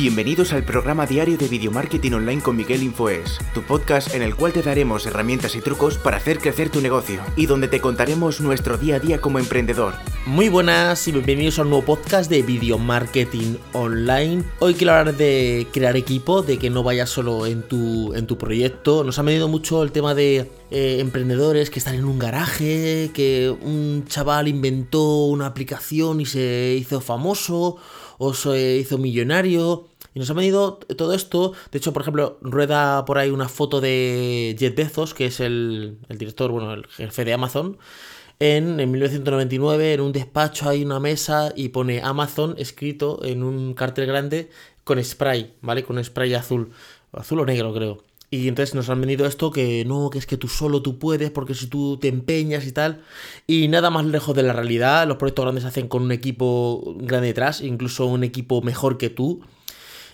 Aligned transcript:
Bienvenidos 0.00 0.54
al 0.54 0.64
programa 0.64 1.04
diario 1.04 1.36
de 1.36 1.46
Video 1.46 1.70
Marketing 1.70 2.12
Online 2.12 2.40
con 2.40 2.56
Miguel 2.56 2.82
Infoes, 2.82 3.38
tu 3.52 3.60
podcast 3.60 4.14
en 4.14 4.22
el 4.22 4.34
cual 4.34 4.54
te 4.54 4.62
daremos 4.62 5.04
herramientas 5.04 5.54
y 5.56 5.60
trucos 5.60 5.98
para 5.98 6.16
hacer 6.16 6.38
crecer 6.38 6.70
tu 6.70 6.80
negocio 6.80 7.20
y 7.36 7.44
donde 7.44 7.68
te 7.68 7.82
contaremos 7.82 8.40
nuestro 8.40 8.78
día 8.78 8.96
a 8.96 8.98
día 8.98 9.20
como 9.20 9.38
emprendedor. 9.38 9.92
Muy 10.24 10.48
buenas 10.48 11.06
y 11.06 11.12
bienvenidos 11.12 11.58
a 11.58 11.62
un 11.64 11.68
nuevo 11.68 11.84
podcast 11.84 12.30
de 12.30 12.40
Video 12.40 12.78
Marketing 12.78 13.56
Online. 13.74 14.42
Hoy 14.60 14.72
quiero 14.72 14.94
hablar 14.94 15.18
de 15.18 15.66
crear 15.70 15.98
equipo, 15.98 16.40
de 16.40 16.58
que 16.58 16.70
no 16.70 16.82
vayas 16.82 17.10
solo 17.10 17.44
en 17.44 17.60
tu, 17.60 18.14
en 18.14 18.26
tu 18.26 18.38
proyecto. 18.38 19.04
Nos 19.04 19.18
ha 19.18 19.22
venido 19.22 19.48
mucho 19.48 19.82
el 19.82 19.92
tema 19.92 20.14
de 20.14 20.50
eh, 20.70 20.96
emprendedores 21.00 21.68
que 21.68 21.78
están 21.78 21.96
en 21.96 22.06
un 22.06 22.18
garaje, 22.18 23.10
que 23.12 23.50
un 23.50 24.06
chaval 24.08 24.48
inventó 24.48 25.26
una 25.26 25.44
aplicación 25.44 26.22
y 26.22 26.24
se 26.24 26.74
hizo 26.80 27.02
famoso 27.02 27.76
o 28.16 28.32
se 28.32 28.76
hizo 28.78 28.96
millonario. 28.96 29.89
Y 30.14 30.18
nos 30.18 30.30
ha 30.30 30.34
venido 30.34 30.78
todo 30.96 31.14
esto. 31.14 31.52
De 31.70 31.78
hecho, 31.78 31.92
por 31.92 32.02
ejemplo, 32.02 32.38
rueda 32.42 33.04
por 33.04 33.18
ahí 33.18 33.30
una 33.30 33.48
foto 33.48 33.80
de 33.80 34.56
Jet 34.58 34.74
Bezos, 34.76 35.14
que 35.14 35.26
es 35.26 35.40
el, 35.40 35.98
director, 36.08 36.50
bueno, 36.50 36.72
el 36.72 36.86
jefe 36.86 37.24
de 37.24 37.32
Amazon. 37.32 37.78
En, 38.38 38.80
en, 38.80 38.90
1999, 38.90 39.94
en 39.94 40.00
un 40.00 40.12
despacho 40.12 40.68
hay 40.68 40.82
una 40.82 40.98
mesa 40.98 41.52
y 41.54 41.68
pone 41.68 42.00
Amazon 42.02 42.54
escrito 42.58 43.20
en 43.22 43.42
un 43.42 43.74
cartel 43.74 44.06
grande 44.06 44.50
con 44.84 45.02
spray, 45.02 45.54
¿vale? 45.60 45.84
Con 45.84 46.02
spray 46.02 46.34
azul. 46.34 46.70
Azul 47.12 47.40
o 47.40 47.46
negro, 47.46 47.72
creo. 47.72 48.02
Y 48.32 48.46
entonces 48.46 48.76
nos 48.76 48.88
han 48.88 49.00
venido 49.00 49.26
esto 49.26 49.50
que 49.50 49.84
no, 49.84 50.08
que 50.08 50.18
es 50.18 50.26
que 50.26 50.36
tú 50.36 50.46
solo 50.46 50.82
tú 50.82 50.98
puedes, 51.00 51.32
porque 51.32 51.54
si 51.54 51.66
tú 51.66 51.98
te 52.00 52.06
empeñas 52.08 52.64
y 52.66 52.72
tal. 52.72 53.02
Y 53.46 53.66
nada 53.68 53.90
más 53.90 54.04
lejos 54.06 54.36
de 54.36 54.44
la 54.44 54.52
realidad. 54.52 55.06
Los 55.08 55.16
proyectos 55.16 55.44
grandes 55.44 55.62
se 55.62 55.68
hacen 55.68 55.88
con 55.88 56.02
un 56.04 56.12
equipo 56.12 56.94
grande 56.98 57.28
detrás, 57.28 57.60
incluso 57.60 58.06
un 58.06 58.22
equipo 58.22 58.62
mejor 58.62 58.98
que 58.98 59.10
tú. 59.10 59.42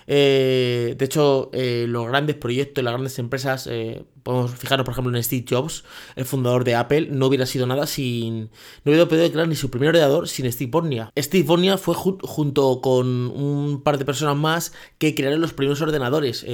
Eh, 0.07 0.95
de 0.97 1.05
hecho, 1.05 1.51
eh, 1.53 1.87
los 1.89 2.07
grandes 2.07 2.37
proyectos, 2.37 2.85
las 2.85 2.93
grandes 2.93 3.19
empresas, 3.19 3.67
eh, 3.67 4.05
podemos 4.27 4.51
fijarnos 4.57 4.85
por 4.85 4.93
ejemplo 4.93 5.17
en 5.17 5.23
Steve 5.23 5.45
Jobs, 5.49 5.85
el 6.17 6.25
fundador 6.25 6.65
de 6.65 6.75
Apple, 6.75 7.09
no 7.13 7.27
hubiera 7.29 7.47
sido 7.47 7.65
nada 7.65 7.87
sin... 7.87 8.51
No 8.85 8.91
hubiera 8.91 9.07
podido 9.07 9.31
crear 9.31 9.47
ni 9.47 9.55
su 9.55 9.71
primer 9.71 9.91
ordenador 9.91 10.29
sin 10.29 10.51
Steve 10.51 10.71
Wozniak. 10.75 11.13
Steve 11.17 11.49
Wozniak 11.49 11.79
fue 11.79 11.95
junto 11.95 12.81
con 12.81 13.07
un 13.07 13.83
par 13.85 13.99
de 13.99 14.05
personas 14.05 14.37
más 14.37 14.73
que 14.99 15.15
crearon 15.15 15.41
los 15.41 15.53
primeros 15.53 15.81
ordenadores, 15.81 16.45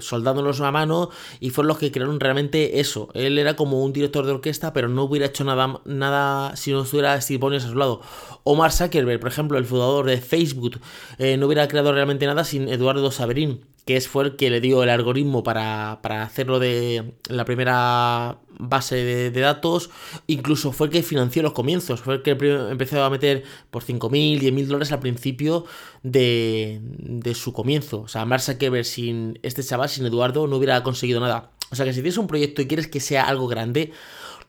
soldándolos 0.00 0.60
a 0.60 0.70
mano 0.70 1.08
y 1.40 1.48
fueron 1.48 1.68
los 1.68 1.78
que 1.78 1.90
crearon 1.90 2.20
realmente 2.20 2.78
eso. 2.80 3.08
Él 3.14 3.38
era 3.38 3.56
como 3.56 3.82
un 3.82 3.94
director 3.94 4.26
de 4.26 4.32
orquesta, 4.32 4.74
pero 4.74 4.90
no 4.90 5.04
hubiera 5.04 5.26
hecho 5.26 5.44
nada, 5.44 5.80
nada 5.86 6.54
si 6.56 6.72
no 6.72 6.82
estuviera 6.82 7.18
Steve 7.22 7.42
Wozniak 7.42 7.64
a 7.64 7.68
su 7.68 7.74
lado. 7.74 8.02
Omar 8.42 8.70
Zuckerberg, 8.70 9.20
por 9.20 9.30
ejemplo, 9.30 9.56
el 9.56 9.64
fundador 9.64 10.04
de 10.04 10.20
Facebook, 10.20 10.78
no 11.18 11.46
hubiera 11.46 11.66
creado 11.68 11.90
realmente 11.90 12.26
nada 12.26 12.44
sin 12.44 12.68
Eduardo 12.68 13.10
Saberín, 13.10 13.64
que 13.84 13.96
es, 13.96 14.08
fue 14.08 14.24
el 14.24 14.36
que 14.36 14.50
le 14.50 14.60
dio 14.60 14.82
el 14.82 14.88
algoritmo 14.88 15.42
para, 15.42 15.92
hacerlo 16.22 16.58
de 16.58 17.12
la 17.28 17.44
primera 17.44 18.38
base 18.58 18.96
de, 18.96 19.40
datos, 19.40 19.90
incluso 20.26 20.72
fue 20.72 20.86
el 20.86 20.92
que 20.92 21.02
financió 21.02 21.42
los 21.42 21.52
comienzos, 21.52 22.00
fue 22.00 22.14
el 22.14 22.22
que 22.22 22.30
empezó 22.30 23.02
a 23.04 23.10
meter 23.10 23.44
por 23.70 23.84
5.000, 23.84 24.40
10.000 24.40 24.66
dólares 24.66 24.92
al 24.92 25.00
principio 25.00 25.66
de, 26.02 26.80
de 26.82 27.34
su 27.34 27.52
comienzo. 27.52 28.02
O 28.02 28.08
sea, 28.08 28.26
que 28.58 28.70
ver 28.70 28.84
sin 28.84 29.38
este 29.42 29.62
chaval, 29.62 29.88
sin 29.88 30.06
Eduardo, 30.06 30.46
no 30.46 30.56
hubiera 30.56 30.82
conseguido 30.82 31.20
nada. 31.20 31.50
O 31.70 31.76
sea 31.76 31.84
que 31.84 31.92
si 31.92 32.00
tienes 32.00 32.18
un 32.18 32.26
proyecto 32.26 32.62
y 32.62 32.66
quieres 32.66 32.86
que 32.86 33.00
sea 33.00 33.24
algo 33.24 33.48
grande, 33.48 33.92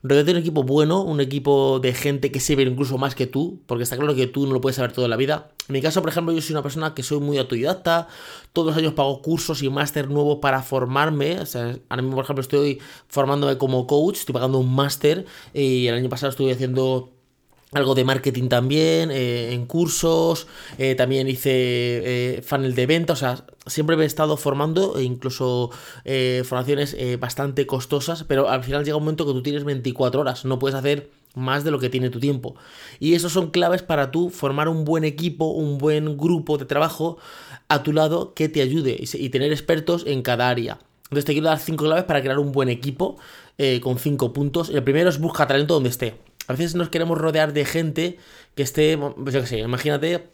Rodéate 0.08 0.30
un 0.30 0.36
equipo 0.36 0.62
bueno, 0.62 1.02
un 1.02 1.20
equipo 1.20 1.80
de 1.80 1.92
gente 1.92 2.30
que 2.30 2.38
sepa 2.38 2.62
incluso 2.62 2.96
más 2.96 3.16
que 3.16 3.26
tú, 3.26 3.60
porque 3.66 3.82
está 3.82 3.96
claro 3.96 4.14
que 4.14 4.28
tú 4.28 4.46
no 4.46 4.52
lo 4.52 4.60
puedes 4.60 4.76
saber 4.76 4.92
toda 4.92 5.08
la 5.08 5.16
vida. 5.16 5.50
En 5.68 5.72
mi 5.72 5.82
caso, 5.82 6.00
por 6.00 6.10
ejemplo, 6.10 6.32
yo 6.32 6.40
soy 6.40 6.52
una 6.52 6.62
persona 6.62 6.94
que 6.94 7.02
soy 7.02 7.18
muy 7.18 7.38
autodidacta, 7.38 8.06
todos 8.52 8.68
los 8.68 8.76
años 8.76 8.92
pago 8.92 9.20
cursos 9.20 9.64
y 9.64 9.68
máster 9.68 10.08
nuevos 10.08 10.38
para 10.40 10.62
formarme. 10.62 11.40
O 11.40 11.46
sea, 11.46 11.76
ahora 11.88 12.02
mismo, 12.02 12.14
por 12.14 12.24
ejemplo, 12.24 12.42
estoy 12.42 12.78
formándome 13.08 13.58
como 13.58 13.88
coach, 13.88 14.18
estoy 14.18 14.32
pagando 14.32 14.58
un 14.58 14.72
máster 14.72 15.26
y 15.52 15.88
el 15.88 15.96
año 15.96 16.08
pasado 16.08 16.30
estuve 16.30 16.52
haciendo 16.52 17.15
algo 17.76 17.94
de 17.94 18.04
marketing 18.04 18.48
también, 18.48 19.10
eh, 19.10 19.52
en 19.52 19.66
cursos, 19.66 20.46
eh, 20.78 20.94
también 20.94 21.28
hice 21.28 21.50
eh, 21.52 22.42
funnel 22.42 22.74
de 22.74 22.86
venta, 22.86 23.12
o 23.12 23.16
sea, 23.16 23.44
siempre 23.66 23.96
me 23.96 24.04
he 24.04 24.06
estado 24.06 24.36
formando, 24.36 24.98
e 24.98 25.02
incluso 25.02 25.70
formaciones 26.44 26.96
bastante 27.18 27.66
costosas, 27.66 28.24
pero 28.24 28.48
al 28.48 28.62
final 28.62 28.84
llega 28.84 28.96
un 28.96 29.02
momento 29.02 29.26
que 29.26 29.32
tú 29.32 29.42
tienes 29.42 29.64
24 29.64 30.20
horas, 30.20 30.44
no 30.44 30.58
puedes 30.58 30.76
hacer 30.76 31.10
más 31.34 31.64
de 31.64 31.70
lo 31.70 31.78
que 31.78 31.90
tiene 31.90 32.10
tu 32.10 32.20
tiempo. 32.20 32.54
Y 33.00 33.14
esos 33.14 33.32
son 33.32 33.50
claves 33.50 33.82
para 33.82 34.10
tú 34.10 34.30
formar 34.30 34.68
un 34.68 34.84
buen 34.84 35.04
equipo, 35.04 35.46
un 35.46 35.78
buen 35.78 36.16
grupo 36.16 36.58
de 36.58 36.64
trabajo 36.64 37.18
a 37.68 37.82
tu 37.82 37.92
lado 37.92 38.34
que 38.34 38.48
te 38.48 38.62
ayude 38.62 38.96
y, 39.00 39.28
tener 39.30 39.52
expertos 39.52 40.04
en 40.06 40.22
cada 40.22 40.48
área. 40.48 40.78
Entonces 41.04 41.24
te 41.24 41.32
quiero 41.32 41.48
dar 41.48 41.58
cinco 41.58 41.84
claves 41.84 42.04
para 42.04 42.22
crear 42.22 42.38
un 42.38 42.52
buen 42.52 42.68
equipo 42.68 43.16
con 43.82 43.98
cinco 43.98 44.32
puntos. 44.32 44.70
El 44.70 44.84
primero 44.84 45.10
es 45.10 45.18
busca 45.18 45.46
talento 45.46 45.74
donde 45.74 45.90
esté. 45.90 46.14
A 46.48 46.52
veces 46.52 46.74
nos 46.74 46.90
queremos 46.90 47.18
rodear 47.18 47.52
de 47.52 47.64
gente 47.64 48.18
que 48.54 48.62
esté, 48.62 48.98
yo 48.98 49.46
sé, 49.46 49.58
imagínate 49.58 50.28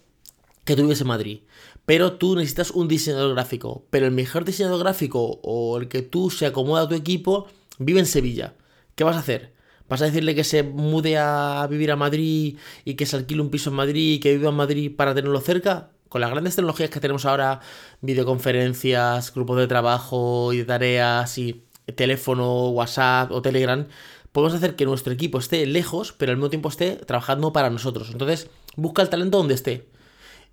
que 0.65 0.77
tú 0.77 0.83
vives 0.83 1.01
en 1.01 1.07
Madrid, 1.07 1.41
pero 1.87 2.13
tú 2.13 2.37
necesitas 2.37 2.71
un 2.71 2.89
diseñador 2.89 3.35
gráfico, 3.35 3.87
pero 3.91 4.07
el 4.07 4.13
mejor 4.13 4.45
diseñador 4.45 4.81
gráfico 4.81 5.41
o 5.43 5.79
el 5.79 5.89
que 5.89 6.03
tú 6.03 6.31
se 6.31 6.47
acomoda 6.47 6.83
a 6.83 6.89
tu 6.89 6.95
equipo 6.95 7.47
vive 7.79 8.01
en 8.01 8.07
Sevilla. 8.07 8.55
¿Qué 8.95 9.05
vas 9.05 9.17
a 9.17 9.21
hacer? 9.21 9.53
¿Vas 9.89 10.01
a 10.03 10.07
decirle 10.07 10.35
que 10.35 10.45
se 10.45 10.63
mude 10.63 11.19
a 11.19 11.67
vivir 11.69 11.91
a 11.91 11.97
Madrid 11.97 12.57
y 12.85 12.95
que 12.95 13.07
se 13.07 13.17
alquile 13.17 13.43
un 13.43 13.51
piso 13.51 13.71
en 13.71 13.77
Madrid 13.77 14.15
y 14.15 14.21
que 14.21 14.37
viva 14.37 14.51
en 14.51 14.57
Madrid 14.57 14.93
para 14.95 15.15
tenerlo 15.15 15.41
cerca? 15.41 15.91
Con 16.09 16.21
las 16.21 16.31
grandes 16.31 16.55
tecnologías 16.55 16.91
que 16.91 17.01
tenemos 17.01 17.25
ahora, 17.25 17.61
videoconferencias, 18.01 19.35
grupos 19.35 19.59
de 19.59 19.67
trabajo 19.67 20.53
y 20.53 20.59
de 20.59 20.65
tareas 20.65 21.39
y 21.39 21.65
teléfono, 21.97 22.69
WhatsApp 22.69 23.33
o 23.33 23.43
Telegram, 23.43 23.87
podemos 24.33 24.55
hacer 24.55 24.75
que 24.77 24.87
nuestro 24.87 25.13
equipo 25.13 25.39
esté 25.39 25.65
lejos, 25.67 26.13
pero 26.13 26.33
al 26.33 26.39
mismo 26.39 26.51
tiempo 26.51 26.69
esté 26.69 26.97
trabajando 26.97 27.53
para 27.53 27.71
nosotros. 27.71 28.11
Entonces, 28.11 28.49
busca 28.77 29.03
el 29.03 29.11
talento 29.11 29.39
donde 29.39 29.55
esté. 29.55 29.87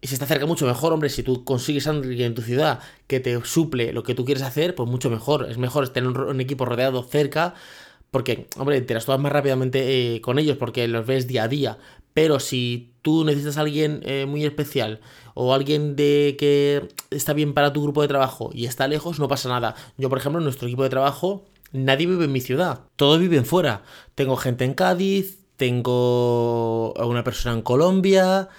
Y 0.02 0.08
si 0.08 0.14
está 0.14 0.26
cerca, 0.26 0.46
mucho 0.46 0.66
mejor, 0.66 0.94
hombre. 0.94 1.10
Si 1.10 1.24
tú 1.24 1.44
consigues 1.44 1.88
a 1.88 1.92
alguien 1.92 2.28
en 2.28 2.36
tu 2.36 2.42
ciudad 2.42 2.80
que 3.08 3.20
te 3.20 3.44
suple 3.44 3.92
lo 3.92 4.04
que 4.04 4.16
tú 4.16 4.24
quieres 4.26 4.44
hacer, 4.44 4.76
pues 4.76 4.88
mucho 4.90 5.10
mejor. 5.10 5.48
Es 5.50 5.58
mejor 5.58 5.88
tener 5.90 6.10
un, 6.10 6.42
equipo 6.42 6.66
rodeado 6.66 7.04
cerca, 7.04 7.54
porque, 8.12 8.48
hombre, 8.58 8.78
interactúas 8.78 9.20
más 9.20 9.32
rápidamente 9.32 10.16
eh, 10.16 10.22
con 10.22 10.40
ellos 10.40 10.58
porque 10.58 10.88
los 10.88 11.06
ves 11.06 11.28
día 11.28 11.44
a 11.44 11.48
día. 11.48 11.78
Pero 12.14 12.40
si 12.40 12.94
tú 13.02 13.24
necesitas 13.24 13.58
a 13.58 13.62
alguien 13.62 14.02
eh, 14.04 14.26
muy 14.26 14.46
especial 14.46 15.00
o 15.36 15.54
alguien 15.54 15.96
de 15.96 16.36
que 16.40 16.88
está 17.12 17.34
bien 17.34 17.54
para 17.54 17.72
tu 17.72 17.84
grupo 17.84 18.02
de 18.02 18.08
trabajo 18.08 18.52
y 18.54 18.66
está 18.66 18.88
lejos, 18.88 19.20
no 19.20 19.28
pasa 19.28 19.50
nada. 19.50 19.76
Yo, 19.98 20.10
por 20.10 20.18
ejemplo, 20.18 20.40
en 20.40 20.46
nuestro 20.46 20.68
equipo 20.68 20.84
de 20.84 20.90
trabajo 20.90 21.46
nadie 21.72 22.08
vive 22.08 22.26
en 22.26 22.32
mi 22.32 22.42
ciudad, 22.42 22.82
todos 22.96 23.20
viven 23.20 23.46
fuera. 23.46 23.84
Tengo 24.16 24.38
gente 24.38 24.66
en 24.66 24.74
Cádiz, 24.74 25.40
tengo 25.56 26.94
una 26.94 27.24
persona 27.24 27.54
en 27.54 27.62
Colombia, 27.62 28.50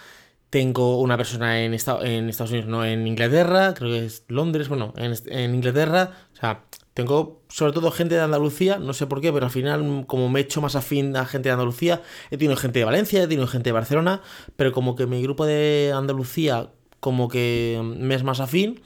tengo 0.50 1.00
una 1.00 1.16
persona 1.16 1.62
en, 1.62 1.72
en 1.72 2.28
Estados 2.28 2.50
Unidos, 2.50 2.66
no 2.68 2.84
en 2.84 3.06
Inglaterra, 3.06 3.72
creo 3.74 3.90
que 3.90 4.04
es 4.04 4.24
Londres, 4.28 4.68
bueno, 4.68 4.92
en, 4.96 5.54
Inglaterra. 5.54 6.10
O 6.34 6.36
sea, 6.36 6.64
tengo 6.92 7.42
sobre 7.48 7.72
todo 7.72 7.90
gente 7.90 8.16
de 8.16 8.20
Andalucía, 8.20 8.78
no 8.78 8.92
sé 8.92 9.06
por 9.06 9.20
qué, 9.20 9.32
pero 9.32 9.46
al 9.46 9.52
final, 9.52 10.04
como 10.06 10.28
me 10.28 10.40
he 10.40 10.42
hecho 10.42 10.60
más 10.60 10.76
afín 10.76 11.16
a 11.16 11.24
gente 11.24 11.48
de 11.48 11.52
Andalucía, 11.52 12.02
he 12.30 12.36
tenido 12.36 12.56
gente 12.56 12.80
de 12.80 12.84
Valencia, 12.84 13.22
he 13.22 13.28
tenido 13.28 13.46
gente 13.46 13.68
de 13.68 13.72
Barcelona, 13.72 14.22
pero 14.56 14.72
como 14.72 14.96
que 14.96 15.06
mi 15.06 15.22
grupo 15.22 15.46
de 15.46 15.92
Andalucía, 15.94 16.70
como 16.98 17.28
que 17.28 17.80
me 17.82 18.14
es 18.14 18.24
más 18.24 18.40
afín 18.40 18.82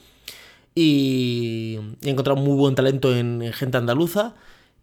y 0.74 1.78
he 2.02 2.10
encontrado 2.10 2.40
muy 2.40 2.56
buen 2.56 2.74
talento 2.74 3.14
en, 3.14 3.52
gente 3.52 3.76
andaluza. 3.76 4.34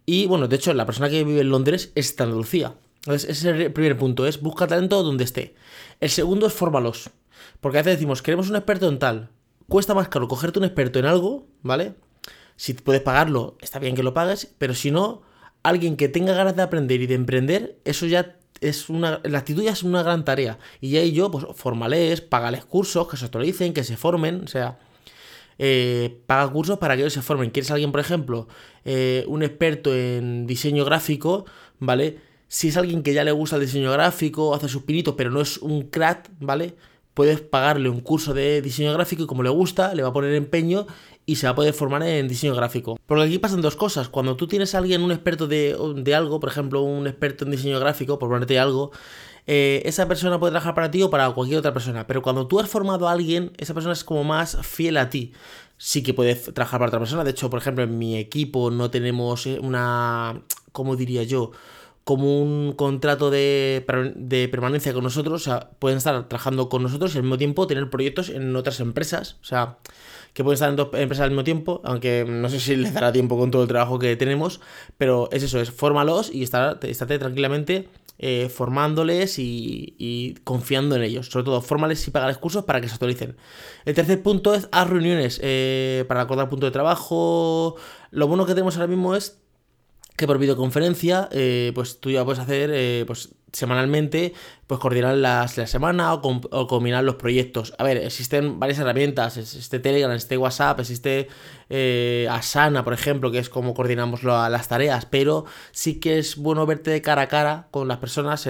Y 0.06 0.26
bueno, 0.26 0.48
de 0.48 0.56
hecho, 0.56 0.72
la 0.74 0.86
persona 0.86 1.10
que 1.10 1.24
vive 1.24 1.40
en 1.40 1.50
Londres 1.50 1.92
es 1.94 2.16
de 2.16 2.24
Andalucía. 2.24 2.74
Entonces, 3.00 3.30
ese 3.30 3.50
es 3.50 3.60
el 3.60 3.72
primer 3.72 3.98
punto, 3.98 4.26
es 4.26 4.40
busca 4.40 4.66
talento 4.66 5.02
donde 5.02 5.24
esté. 5.24 5.54
El 6.00 6.10
segundo 6.10 6.46
es 6.46 6.52
fórmalos. 6.52 7.10
Porque 7.60 7.78
a 7.78 7.82
veces 7.82 7.98
decimos, 7.98 8.22
queremos 8.22 8.48
un 8.48 8.56
experto 8.56 8.88
en 8.88 8.98
tal. 8.98 9.30
Cuesta 9.68 9.94
más 9.94 10.08
caro 10.08 10.28
cogerte 10.28 10.58
un 10.58 10.64
experto 10.64 10.98
en 10.98 11.06
algo, 11.06 11.46
¿vale? 11.62 11.94
Si 12.56 12.74
puedes 12.74 13.02
pagarlo, 13.02 13.56
está 13.60 13.78
bien 13.78 13.94
que 13.94 14.02
lo 14.02 14.14
pagues, 14.14 14.52
pero 14.58 14.74
si 14.74 14.90
no, 14.90 15.22
alguien 15.62 15.96
que 15.96 16.08
tenga 16.08 16.32
ganas 16.34 16.56
de 16.56 16.62
aprender 16.62 17.00
y 17.00 17.06
de 17.06 17.14
emprender, 17.14 17.78
eso 17.84 18.06
ya 18.06 18.36
es 18.60 18.88
una. 18.88 19.20
La 19.24 19.38
actitud 19.38 19.62
ya 19.62 19.72
es 19.72 19.82
una 19.82 20.02
gran 20.02 20.24
tarea. 20.24 20.58
Y 20.80 20.96
ahí 20.96 21.12
yo, 21.12 21.30
pues, 21.30 21.44
formales, 21.54 22.20
pagales 22.20 22.64
cursos, 22.64 23.08
que 23.08 23.16
se 23.16 23.26
actualicen, 23.26 23.72
que 23.72 23.84
se 23.84 23.96
formen, 23.96 24.42
o 24.44 24.48
sea 24.48 24.78
eh, 25.64 26.18
paga 26.26 26.50
cursos 26.50 26.76
para 26.80 26.96
que 26.96 27.02
ellos 27.02 27.12
se 27.12 27.22
formen. 27.22 27.50
¿Quieres 27.50 27.70
alguien, 27.70 27.92
por 27.92 28.00
ejemplo, 28.00 28.48
eh, 28.84 29.24
un 29.28 29.44
experto 29.44 29.94
en 29.94 30.44
diseño 30.44 30.84
gráfico, 30.84 31.46
¿vale? 31.78 32.18
Si 32.48 32.66
es 32.66 32.76
alguien 32.76 33.04
que 33.04 33.14
ya 33.14 33.22
le 33.22 33.30
gusta 33.30 33.54
el 33.54 33.62
diseño 33.62 33.92
gráfico, 33.92 34.56
hace 34.56 34.68
sus 34.68 34.82
pinitos, 34.82 35.14
pero 35.16 35.30
no 35.30 35.40
es 35.40 35.58
un 35.58 35.82
crack, 35.82 36.30
¿vale? 36.40 36.74
Puedes 37.14 37.40
pagarle 37.40 37.88
un 37.88 38.00
curso 38.00 38.34
de 38.34 38.60
diseño 38.60 38.92
gráfico 38.92 39.22
y 39.22 39.26
como 39.26 39.44
le 39.44 39.50
gusta, 39.50 39.94
le 39.94 40.02
va 40.02 40.08
a 40.08 40.12
poner 40.12 40.34
empeño 40.34 40.88
y 41.26 41.36
se 41.36 41.46
va 41.46 41.52
a 41.52 41.54
poder 41.54 41.74
formar 41.74 42.02
en 42.02 42.26
diseño 42.26 42.56
gráfico. 42.56 42.98
Porque 43.06 43.22
aquí 43.22 43.38
pasan 43.38 43.60
dos 43.60 43.76
cosas. 43.76 44.08
Cuando 44.08 44.34
tú 44.34 44.48
tienes 44.48 44.74
a 44.74 44.78
alguien, 44.78 45.02
un 45.02 45.12
experto 45.12 45.46
de, 45.46 45.76
de 45.94 46.14
algo, 46.16 46.40
por 46.40 46.50
ejemplo, 46.50 46.82
un 46.82 47.06
experto 47.06 47.44
en 47.44 47.52
diseño 47.52 47.78
gráfico, 47.78 48.18
por 48.18 48.28
ponerte 48.28 48.58
algo, 48.58 48.90
eh, 49.46 49.82
esa 49.84 50.06
persona 50.06 50.38
puede 50.38 50.52
trabajar 50.52 50.74
para 50.74 50.90
ti 50.90 51.02
o 51.02 51.10
para 51.10 51.30
cualquier 51.30 51.58
otra 51.58 51.72
persona. 51.72 52.06
Pero 52.06 52.22
cuando 52.22 52.46
tú 52.46 52.60
has 52.60 52.68
formado 52.68 53.08
a 53.08 53.12
alguien, 53.12 53.52
esa 53.58 53.74
persona 53.74 53.92
es 53.92 54.04
como 54.04 54.24
más 54.24 54.58
fiel 54.62 54.96
a 54.96 55.10
ti. 55.10 55.32
Sí 55.78 56.02
que 56.02 56.14
puede 56.14 56.34
trabajar 56.36 56.78
para 56.78 56.88
otra 56.88 57.00
persona. 57.00 57.24
De 57.24 57.30
hecho, 57.32 57.50
por 57.50 57.60
ejemplo, 57.60 57.84
en 57.84 57.98
mi 57.98 58.16
equipo 58.16 58.70
no 58.70 58.90
tenemos 58.90 59.46
eh, 59.46 59.58
una, 59.60 60.42
¿cómo 60.72 60.96
diría 60.96 61.22
yo? 61.24 61.52
como 62.04 62.42
un 62.42 62.72
contrato 62.72 63.30
de, 63.30 63.86
de, 64.16 64.48
permanencia 64.48 64.92
con 64.92 65.04
nosotros, 65.04 65.42
o 65.42 65.44
sea, 65.44 65.70
pueden 65.78 65.98
estar 65.98 66.28
trabajando 66.28 66.68
con 66.68 66.82
nosotros 66.82 67.14
y 67.14 67.18
al 67.18 67.22
mismo 67.22 67.38
tiempo 67.38 67.68
tener 67.68 67.90
proyectos 67.90 68.28
en 68.28 68.56
otras 68.56 68.80
empresas, 68.80 69.36
o 69.40 69.44
sea, 69.44 69.78
que 70.32 70.42
pueden 70.42 70.54
estar 70.54 70.70
en 70.70 70.76
dos 70.76 70.88
empresas 70.94 71.24
al 71.24 71.30
mismo 71.30 71.44
tiempo, 71.44 71.80
aunque 71.84 72.24
no 72.26 72.48
sé 72.48 72.58
si 72.58 72.74
les 72.74 72.92
dará 72.92 73.12
tiempo 73.12 73.38
con 73.38 73.50
todo 73.50 73.62
el 73.62 73.68
trabajo 73.68 73.98
que 74.00 74.16
tenemos, 74.16 74.60
pero 74.98 75.28
es 75.30 75.44
eso, 75.44 75.60
es 75.60 75.70
fórmalos 75.70 76.34
y 76.34 76.42
estate, 76.42 77.18
tranquilamente 77.18 77.88
eh, 78.24 78.48
formándoles 78.48 79.38
y, 79.38 80.36
confiando 80.44 80.94
en 80.96 81.02
ellos. 81.02 81.26
Sobre 81.26 81.44
todo, 81.44 81.60
fórmales 81.60 82.06
y 82.06 82.10
pagales 82.12 82.38
cursos 82.38 82.64
para 82.64 82.80
que 82.80 82.88
se 82.88 82.94
actualicen. 82.94 83.36
El 83.84 83.94
tercer 83.94 84.22
punto 84.22 84.54
es 84.54 84.68
haz 84.70 84.88
reuniones 84.88 85.40
eh, 85.42 86.04
para 86.06 86.22
acordar 86.22 86.48
punto 86.48 86.66
de 86.66 86.72
trabajo. 86.72 87.74
Lo 88.12 88.28
bueno 88.28 88.46
que 88.46 88.54
tenemos 88.54 88.76
ahora 88.76 88.86
mismo 88.86 89.16
es 89.16 89.42
que 90.16 90.26
por 90.26 90.38
videoconferencia, 90.38 91.28
eh, 91.32 91.72
pues 91.74 91.98
tú 91.98 92.10
ya 92.10 92.24
puedes 92.24 92.38
hacer, 92.38 92.70
eh, 92.72 93.04
pues 93.06 93.30
semanalmente, 93.52 94.32
pues 94.66 94.80
coordinar 94.80 95.16
las, 95.16 95.58
la 95.58 95.66
semana 95.66 96.14
o, 96.14 96.66
combinar 96.66 97.04
los 97.04 97.16
proyectos. 97.16 97.74
A 97.78 97.84
ver, 97.84 97.98
existen 97.98 98.58
varias 98.58 98.78
herramientas, 98.78 99.36
existe 99.36 99.78
Telegram, 99.78 100.10
existe 100.12 100.38
WhatsApp, 100.38 100.80
existe 100.80 101.28
eh, 101.68 102.26
Asana, 102.30 102.82
por 102.84 102.94
ejemplo, 102.94 103.30
que 103.30 103.38
es 103.38 103.48
como 103.48 103.74
coordinamos 103.74 104.22
las 104.22 104.68
tareas, 104.68 105.06
pero 105.06 105.44
sí 105.70 106.00
que 106.00 106.18
es 106.18 106.36
bueno 106.36 106.64
verte 106.64 106.90
de 106.90 107.02
cara 107.02 107.22
a 107.22 107.28
cara 107.28 107.68
con 107.70 107.88
las 107.88 107.98
personas, 107.98 108.48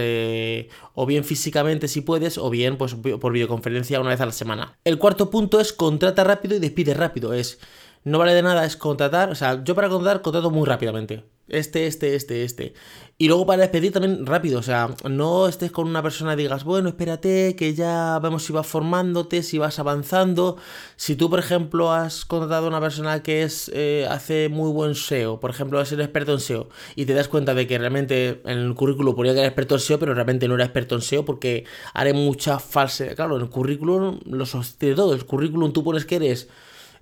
o 0.94 1.06
bien 1.06 1.24
físicamente 1.24 1.88
si 1.88 2.00
puedes, 2.00 2.38
o 2.38 2.50
bien 2.50 2.76
pues 2.76 2.94
por 2.94 3.32
videoconferencia 3.32 4.00
una 4.00 4.10
vez 4.10 4.20
a 4.20 4.26
la 4.26 4.32
semana. 4.32 4.78
El 4.84 4.98
cuarto 4.98 5.30
punto 5.30 5.60
es 5.60 5.72
contrata 5.72 6.24
rápido 6.24 6.56
y 6.56 6.60
despide 6.60 6.94
rápido, 6.94 7.34
es... 7.34 7.58
No 8.04 8.18
vale 8.18 8.34
de 8.34 8.42
nada 8.42 8.64
es 8.64 8.76
contratar, 8.76 9.30
o 9.30 9.34
sea, 9.34 9.62
yo 9.64 9.74
para 9.74 9.88
contratar 9.88 10.22
contrato 10.22 10.50
muy 10.50 10.66
rápidamente 10.66 11.24
este, 11.52 11.86
este, 11.86 12.14
este, 12.14 12.44
este. 12.44 12.74
Y 13.18 13.28
luego 13.28 13.46
para 13.46 13.62
despedir 13.62 13.92
también 13.92 14.26
rápido, 14.26 14.58
o 14.58 14.62
sea, 14.62 14.88
no 15.08 15.46
estés 15.46 15.70
con 15.70 15.86
una 15.86 16.02
persona 16.02 16.32
y 16.32 16.36
digas, 16.36 16.64
bueno, 16.64 16.88
espérate, 16.88 17.54
que 17.56 17.74
ya 17.74 18.18
vemos 18.20 18.44
si 18.44 18.52
vas 18.52 18.66
formándote, 18.66 19.42
si 19.42 19.58
vas 19.58 19.78
avanzando. 19.78 20.56
Si 20.96 21.14
tú, 21.14 21.30
por 21.30 21.38
ejemplo, 21.38 21.92
has 21.92 22.24
contratado 22.24 22.66
a 22.66 22.68
una 22.68 22.80
persona 22.80 23.22
que 23.22 23.42
es 23.42 23.70
eh, 23.74 24.06
hace 24.10 24.48
muy 24.48 24.72
buen 24.72 24.94
SEO, 24.94 25.38
por 25.40 25.50
ejemplo, 25.50 25.80
es 25.80 25.92
el 25.92 26.00
experto 26.00 26.32
en 26.32 26.40
SEO, 26.40 26.68
y 26.96 27.04
te 27.04 27.14
das 27.14 27.28
cuenta 27.28 27.54
de 27.54 27.66
que 27.66 27.78
realmente 27.78 28.40
en 28.44 28.58
el 28.58 28.74
currículum 28.74 29.14
ponía 29.14 29.34
que 29.34 29.40
era 29.40 29.48
experto 29.48 29.74
en 29.74 29.80
SEO, 29.80 29.98
pero 29.98 30.14
realmente 30.14 30.48
no 30.48 30.54
era 30.54 30.64
experto 30.64 30.94
en 30.94 31.02
SEO 31.02 31.24
porque 31.24 31.64
haré 31.94 32.14
mucha 32.14 32.58
falsa. 32.58 33.14
Claro, 33.14 33.36
en 33.36 33.42
el 33.42 33.50
currículum 33.50 34.20
lo 34.24 34.46
sostiene 34.46 34.94
todo. 34.96 35.12
El 35.14 35.24
currículum 35.26 35.72
tú 35.72 35.84
pones 35.84 36.06
que 36.06 36.16
eres, 36.16 36.48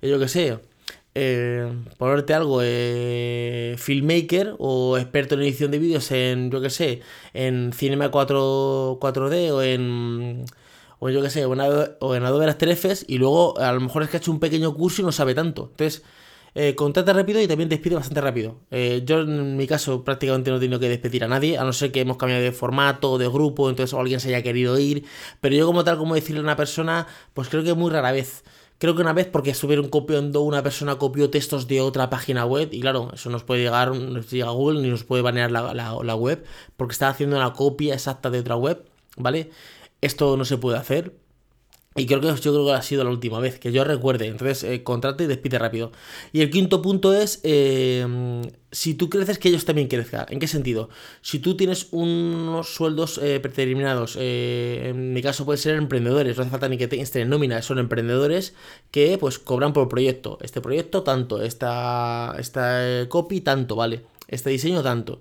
yo 0.01 0.19
qué 0.19 0.27
sé 0.27 0.70
eh, 1.13 1.71
ponerte 1.97 2.33
algo, 2.33 2.61
eh, 2.63 3.75
filmmaker 3.77 4.55
o 4.59 4.97
experto 4.97 5.35
en 5.35 5.41
edición 5.41 5.71
de 5.71 5.79
vídeos 5.79 6.11
en, 6.11 6.51
yo 6.51 6.61
que 6.61 6.69
sé, 6.69 7.01
en 7.33 7.73
Cinema 7.73 8.09
4, 8.09 8.97
4D 8.99 9.51
o 9.51 9.61
en, 9.61 10.45
o 10.99 11.09
yo 11.09 11.21
que 11.21 11.29
sé, 11.29 11.45
o 11.45 11.53
en, 11.53 11.61
Adobe, 12.25 12.49
After 12.49 12.69
Effects 12.69 13.05
y 13.07 13.17
luego 13.17 13.59
a 13.59 13.71
lo 13.73 13.81
mejor 13.81 14.03
es 14.03 14.09
que 14.09 14.17
ha 14.17 14.19
hecho 14.19 14.31
un 14.31 14.39
pequeño 14.39 14.73
curso 14.73 15.01
y 15.01 15.05
no 15.05 15.11
sabe 15.11 15.35
tanto. 15.35 15.69
Entonces, 15.71 16.03
eh, 16.53 16.75
contrata 16.75 17.13
rápido 17.13 17.41
y 17.41 17.47
también 17.47 17.69
despide 17.69 17.95
bastante 17.95 18.21
rápido. 18.21 18.59
Eh, 18.71 19.03
yo 19.05 19.21
en 19.21 19.57
mi 19.57 19.67
caso 19.67 20.03
prácticamente 20.03 20.51
no 20.51 20.57
he 20.57 20.59
tenido 20.59 20.79
que 20.79 20.89
despedir 20.89 21.23
a 21.23 21.27
nadie, 21.27 21.57
a 21.57 21.63
no 21.63 21.73
ser 21.73 21.91
que 21.91 22.01
hemos 22.01 22.17
cambiado 22.17 22.43
de 22.43 22.51
formato, 22.51 23.17
de 23.17 23.27
grupo, 23.27 23.69
entonces 23.69 23.97
alguien 23.97 24.19
se 24.19 24.29
haya 24.29 24.43
querido 24.43 24.77
ir. 24.79 25.05
Pero 25.39 25.55
yo 25.55 25.65
como 25.65 25.83
tal, 25.83 25.97
como 25.97 26.15
decirle 26.15 26.39
a 26.39 26.43
una 26.43 26.55
persona, 26.55 27.07
pues 27.33 27.49
creo 27.49 27.63
que 27.63 27.73
muy 27.73 27.91
rara 27.91 28.11
vez. 28.11 28.43
Creo 28.81 28.95
que 28.95 29.03
una 29.03 29.13
vez 29.13 29.27
porque 29.27 29.51
estuvieron 29.51 29.89
copiando, 29.89 30.41
una 30.41 30.63
persona 30.63 30.95
copió 30.95 31.29
textos 31.29 31.67
de 31.67 31.81
otra 31.81 32.09
página 32.09 32.47
web 32.47 32.69
y 32.71 32.81
claro, 32.81 33.11
eso 33.13 33.29
nos 33.29 33.43
puede 33.43 33.61
llegar, 33.61 33.95
nos 33.95 34.31
llega 34.31 34.47
a 34.47 34.53
Google 34.53 34.81
ni 34.81 34.89
nos 34.89 35.03
puede 35.03 35.21
banear 35.21 35.51
la 35.51 36.15
web 36.15 36.43
porque 36.77 36.93
está 36.93 37.07
haciendo 37.07 37.35
una 37.35 37.53
copia 37.53 37.93
exacta 37.93 38.31
de 38.31 38.39
otra 38.39 38.55
web, 38.55 38.83
¿vale? 39.17 39.51
Esto 40.01 40.35
no 40.35 40.45
se 40.45 40.57
puede 40.57 40.79
hacer, 40.79 41.15
y 41.93 42.05
creo 42.05 42.21
que 42.21 42.27
yo 42.27 42.35
creo 42.35 42.65
que 42.65 42.71
ha 42.71 42.81
sido 42.81 43.03
la 43.03 43.09
última 43.09 43.39
vez 43.39 43.59
que 43.59 43.73
yo 43.73 43.83
recuerde. 43.83 44.27
Entonces, 44.27 44.63
eh, 44.63 44.81
contrata 44.81 45.23
y 45.23 45.27
despide 45.27 45.59
rápido. 45.59 45.91
Y 46.31 46.39
el 46.39 46.49
quinto 46.49 46.81
punto 46.81 47.13
es, 47.13 47.41
eh, 47.43 48.41
si 48.71 48.93
tú 48.93 49.09
creces, 49.09 49.37
que 49.39 49.49
ellos 49.49 49.65
también 49.65 49.89
crezcan. 49.89 50.25
¿En 50.29 50.39
qué 50.39 50.47
sentido? 50.47 50.87
Si 51.21 51.39
tú 51.39 51.57
tienes 51.57 51.87
unos 51.91 52.73
sueldos 52.73 53.17
eh, 53.21 53.41
predeterminados, 53.41 54.15
en 54.17 55.11
mi 55.13 55.21
caso 55.21 55.43
puede 55.43 55.57
ser 55.57 55.75
emprendedores, 55.75 56.37
no 56.37 56.43
hace 56.43 56.51
falta 56.51 56.69
ni 56.69 56.77
que 56.77 56.85
estén 56.85 57.23
en 57.23 57.29
nómina, 57.29 57.61
son 57.61 57.77
emprendedores 57.77 58.53
que 58.91 59.17
pues 59.17 59.37
cobran 59.37 59.73
por 59.73 59.89
proyecto. 59.89 60.37
Este 60.41 60.61
proyecto 60.61 61.03
tanto, 61.03 61.41
esta, 61.41 62.35
esta 62.39 63.05
copy 63.09 63.41
tanto, 63.41 63.75
¿vale? 63.75 64.05
Este 64.29 64.49
diseño 64.49 64.81
tanto. 64.81 65.19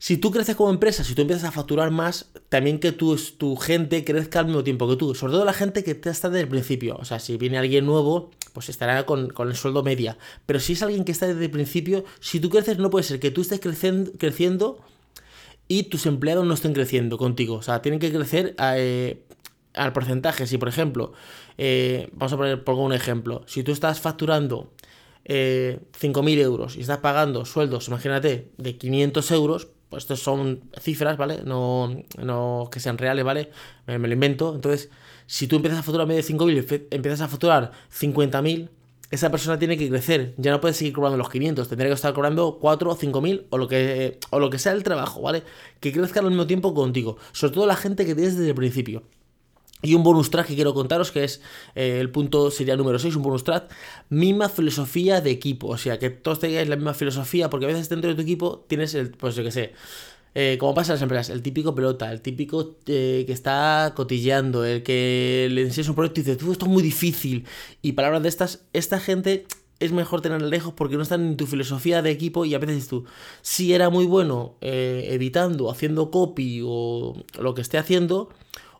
Si 0.00 0.16
tú 0.16 0.30
creces 0.30 0.56
como 0.56 0.70
empresa, 0.70 1.04
si 1.04 1.14
tú 1.14 1.20
empiezas 1.20 1.44
a 1.44 1.52
facturar 1.52 1.90
más, 1.90 2.30
también 2.48 2.78
que 2.80 2.90
tu, 2.90 3.14
tu 3.36 3.54
gente 3.56 4.02
crezca 4.02 4.38
al 4.38 4.46
mismo 4.46 4.64
tiempo 4.64 4.88
que 4.88 4.96
tú. 4.96 5.14
Sobre 5.14 5.34
todo 5.34 5.44
la 5.44 5.52
gente 5.52 5.84
que 5.84 5.90
está 5.90 6.30
desde 6.30 6.40
el 6.40 6.48
principio. 6.48 6.96
O 6.98 7.04
sea, 7.04 7.18
si 7.18 7.36
viene 7.36 7.58
alguien 7.58 7.84
nuevo, 7.84 8.30
pues 8.54 8.70
estará 8.70 9.04
con, 9.04 9.30
el 9.38 9.56
sueldo 9.56 9.82
media. 9.82 10.16
Pero 10.46 10.58
si 10.58 10.72
es 10.72 10.82
alguien 10.82 11.04
que 11.04 11.12
está 11.12 11.26
desde 11.26 11.44
el 11.44 11.50
principio, 11.50 12.06
si 12.18 12.40
tú 12.40 12.48
creces, 12.48 12.78
no 12.78 12.88
puede 12.88 13.02
ser 13.02 13.20
que 13.20 13.30
tú 13.30 13.42
estés 13.42 13.60
creciendo, 13.60 14.10
creciendo 14.16 14.78
y 15.68 15.82
tus 15.82 16.06
empleados 16.06 16.46
no 16.46 16.54
estén 16.54 16.72
creciendo 16.72 17.18
contigo. 17.18 17.56
O 17.56 17.62
sea, 17.62 17.82
tienen 17.82 18.00
que 18.00 18.10
crecer 18.10 18.54
eh, 18.58 19.22
al 19.74 19.92
porcentaje. 19.92 20.46
Si, 20.46 20.56
por 20.56 20.70
ejemplo, 20.70 21.12
eh, 21.58 22.08
vamos 22.14 22.32
a 22.32 22.38
poner, 22.38 22.64
pongo 22.64 22.84
un 22.84 22.94
ejemplo. 22.94 23.42
Si 23.46 23.62
tú 23.62 23.72
estás 23.72 24.00
facturando 24.00 24.72
eh, 25.26 25.78
5.000 26.00 26.38
euros 26.38 26.76
y 26.76 26.80
estás 26.80 27.00
pagando 27.00 27.44
sueldos, 27.44 27.88
imagínate, 27.88 28.50
de 28.56 28.78
500 28.78 29.30
euros, 29.32 29.68
pues 29.90 30.04
estos 30.04 30.20
son 30.20 30.60
cifras, 30.80 31.18
¿vale? 31.18 31.42
No, 31.44 31.94
no 32.16 32.68
que 32.70 32.78
sean 32.78 32.96
reales, 32.96 33.24
¿vale? 33.24 33.50
Me, 33.86 33.98
lo 33.98 34.12
invento. 34.12 34.54
Entonces, 34.54 34.88
si 35.26 35.48
tú 35.48 35.56
empiezas 35.56 35.80
a 35.80 35.82
facturar 35.82 36.06
medio 36.06 36.22
de 36.22 36.28
5.000 36.28 36.88
y 36.90 36.94
empiezas 36.94 37.20
a 37.22 37.28
facturar 37.28 37.72
50.000, 37.92 38.68
esa 39.10 39.30
persona 39.32 39.58
tiene 39.58 39.76
que 39.76 39.88
crecer. 39.88 40.34
Ya 40.36 40.52
no 40.52 40.60
puede 40.60 40.74
seguir 40.74 40.94
cobrando 40.94 41.18
los 41.18 41.28
500, 41.28 41.68
tendría 41.68 41.90
que 41.90 41.94
estar 41.94 42.14
cobrando 42.14 42.58
4 42.60 42.90
o 42.90 42.96
5.000 42.96 43.46
o, 43.50 43.58
lo 43.58 43.66
que, 43.66 44.18
o 44.30 44.38
lo 44.38 44.48
que 44.48 44.60
sea 44.60 44.72
el 44.72 44.84
trabajo, 44.84 45.20
¿vale? 45.22 45.42
Que 45.80 45.92
crezca 45.92 46.20
al 46.20 46.26
mismo 46.28 46.46
tiempo 46.46 46.72
contigo. 46.72 47.16
Sobre 47.32 47.52
todo 47.54 47.66
la 47.66 47.76
gente 47.76 48.06
que 48.06 48.14
tienes 48.14 48.36
desde 48.36 48.50
el 48.50 48.54
principio. 48.54 49.02
Y 49.82 49.94
un 49.94 50.02
bonus 50.02 50.30
track 50.30 50.48
que 50.48 50.54
quiero 50.54 50.74
contaros, 50.74 51.10
que 51.10 51.24
es 51.24 51.40
eh, 51.74 51.98
el 52.00 52.10
punto 52.10 52.50
sería 52.50 52.76
número 52.76 52.98
6, 52.98 53.16
un 53.16 53.22
bonus 53.22 53.44
track, 53.44 53.72
misma 54.10 54.48
filosofía 54.48 55.20
de 55.20 55.30
equipo. 55.30 55.68
O 55.68 55.78
sea, 55.78 55.98
que 55.98 56.10
todos 56.10 56.38
tengáis 56.38 56.68
la 56.68 56.76
misma 56.76 56.94
filosofía, 56.94 57.48
porque 57.48 57.66
a 57.66 57.68
veces 57.68 57.88
dentro 57.88 58.10
de 58.10 58.16
tu 58.16 58.22
equipo 58.22 58.64
tienes 58.68 58.94
el, 58.94 59.10
pues 59.10 59.34
yo 59.36 59.42
que 59.42 59.50
sé, 59.50 59.72
eh, 60.34 60.58
como 60.60 60.74
pasa 60.74 60.92
en 60.92 60.96
las 60.96 61.02
empresas, 61.02 61.30
el 61.30 61.42
típico 61.42 61.74
pelota, 61.74 62.12
el 62.12 62.20
típico 62.20 62.76
eh, 62.86 63.24
que 63.26 63.32
está 63.32 63.94
cotilleando, 63.96 64.64
el 64.64 64.82
que 64.82 65.48
le 65.50 65.62
enseñas 65.62 65.88
un 65.88 65.94
proyecto 65.94 66.20
y 66.20 66.24
dice, 66.24 66.36
tú, 66.36 66.52
esto 66.52 66.66
es 66.66 66.70
muy 66.70 66.82
difícil. 66.82 67.46
Y 67.80 67.92
palabras 67.92 68.22
de 68.22 68.28
estas, 68.28 68.66
esta 68.74 69.00
gente 69.00 69.46
es 69.80 69.92
mejor 69.92 70.20
tenerla 70.20 70.46
lejos 70.46 70.74
porque 70.74 70.96
no 70.96 71.02
están 71.02 71.26
en 71.26 71.36
tu 71.38 71.46
filosofía 71.46 72.02
de 72.02 72.10
equipo 72.10 72.44
y 72.44 72.54
a 72.54 72.58
veces 72.58 72.86
tú, 72.86 73.06
si 73.40 73.72
era 73.72 73.88
muy 73.88 74.04
bueno 74.04 74.56
editando, 74.60 75.70
haciendo 75.70 76.10
copy 76.10 76.60
o 76.62 77.14
lo 77.40 77.54
que 77.54 77.62
esté 77.62 77.78
haciendo, 77.78 78.28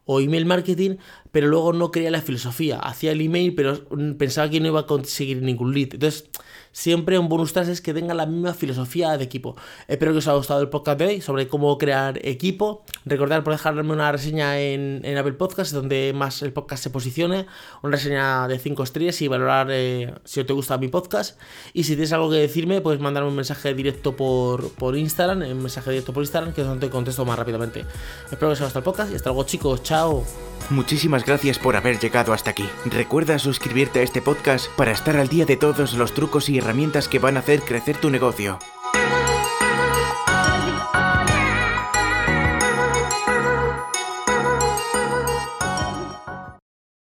o 0.04 0.20
email 0.20 0.46
marketing, 0.46 0.96
pero 1.32 1.46
luego 1.46 1.72
no 1.72 1.90
creía 1.90 2.10
la 2.10 2.20
filosofía. 2.20 2.78
Hacía 2.78 3.12
el 3.12 3.20
email, 3.20 3.54
pero 3.54 3.86
pensaba 4.18 4.50
que 4.50 4.60
no 4.60 4.68
iba 4.68 4.80
a 4.80 4.86
conseguir 4.86 5.42
ningún 5.42 5.72
lead. 5.72 5.94
Entonces, 5.94 6.28
siempre 6.72 7.18
un 7.18 7.28
bonus 7.28 7.52
track 7.52 7.68
es 7.68 7.80
que 7.80 7.94
tenga 7.94 8.14
la 8.14 8.26
misma 8.26 8.54
filosofía 8.54 9.16
de 9.16 9.24
equipo. 9.24 9.56
Espero 9.88 10.12
que 10.12 10.18
os 10.18 10.28
haya 10.28 10.36
gustado 10.36 10.60
el 10.60 10.68
podcast 10.68 10.98
de 10.98 11.06
hoy 11.06 11.20
sobre 11.20 11.48
cómo 11.48 11.76
crear 11.78 12.18
equipo. 12.26 12.84
Recordad 13.04 13.42
por 13.42 13.52
dejarme 13.52 13.92
una 13.92 14.12
reseña 14.12 14.58
en, 14.58 15.02
Apple 15.16 15.32
Podcast, 15.32 15.72
donde 15.72 16.12
más 16.14 16.42
el 16.42 16.52
podcast 16.52 16.82
se 16.82 16.90
posicione. 16.90 17.46
Una 17.82 17.96
reseña 17.96 18.46
de 18.48 18.58
5 18.58 18.82
estrellas 18.82 19.20
y 19.22 19.28
valorar 19.28 19.68
eh, 19.70 20.14
si 20.24 20.44
te 20.44 20.52
gusta 20.52 20.78
mi 20.78 20.88
podcast. 20.88 21.40
Y 21.72 21.84
si 21.84 21.92
tienes 21.92 22.12
algo 22.12 22.30
que 22.30 22.36
decirme, 22.36 22.80
puedes 22.80 23.00
mandarme 23.00 23.30
un 23.30 23.36
mensaje 23.36 23.74
directo 23.74 24.16
por, 24.16 24.70
por 24.74 24.96
Instagram, 24.96 25.42
un 25.42 25.62
mensaje 25.62 25.90
directo 25.90 26.12
por 26.12 26.22
Instagram, 26.22 26.52
que 26.52 26.60
es 26.60 26.66
donde 26.66 26.86
te 26.86 26.90
contesto 26.92 27.24
más 27.24 27.38
rápidamente. 27.38 27.84
Espero 28.30 28.48
que 28.48 28.52
os 28.52 28.58
haya 28.58 28.66
gustado 28.66 28.80
el 28.80 28.84
podcast 28.84 29.12
y 29.12 29.16
hasta 29.16 29.30
luego, 29.30 29.44
chicos. 29.44 29.82
Chao. 29.82 30.24
Muchísimas 30.68 31.24
gracias 31.24 31.58
por 31.58 31.76
haber 31.76 31.98
llegado 31.98 32.32
hasta 32.32 32.50
aquí. 32.50 32.68
Recuerda 32.84 33.38
suscribirte 33.38 34.00
a 34.00 34.02
este 34.02 34.22
podcast 34.22 34.68
para 34.76 34.92
estar 34.92 35.16
al 35.16 35.28
día 35.28 35.46
de 35.46 35.56
todos 35.56 35.94
los 35.94 36.12
trucos 36.12 36.48
y 36.48 36.58
herramientas 36.58 37.08
que 37.08 37.18
van 37.18 37.36
a 37.36 37.40
hacer 37.40 37.62
crecer 37.62 37.96
tu 37.96 38.10
negocio. 38.10 38.58